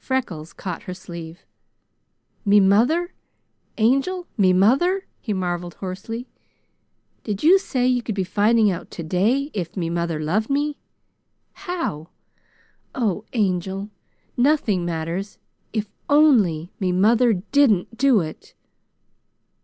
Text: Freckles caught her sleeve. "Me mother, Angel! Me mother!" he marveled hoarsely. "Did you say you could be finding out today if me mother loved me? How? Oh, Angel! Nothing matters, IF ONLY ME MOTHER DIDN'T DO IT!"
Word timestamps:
Freckles 0.00 0.52
caught 0.52 0.82
her 0.82 0.94
sleeve. 0.94 1.46
"Me 2.44 2.58
mother, 2.58 3.14
Angel! 3.78 4.26
Me 4.36 4.52
mother!" 4.52 5.06
he 5.20 5.32
marveled 5.32 5.74
hoarsely. 5.74 6.26
"Did 7.22 7.44
you 7.44 7.60
say 7.60 7.86
you 7.86 8.02
could 8.02 8.16
be 8.16 8.24
finding 8.24 8.72
out 8.72 8.90
today 8.90 9.52
if 9.54 9.76
me 9.76 9.88
mother 9.90 10.18
loved 10.18 10.50
me? 10.50 10.76
How? 11.52 12.08
Oh, 12.96 13.26
Angel! 13.32 13.90
Nothing 14.36 14.84
matters, 14.84 15.38
IF 15.72 15.88
ONLY 16.10 16.72
ME 16.80 16.90
MOTHER 16.90 17.34
DIDN'T 17.52 17.96
DO 17.96 18.18
IT!" 18.22 18.54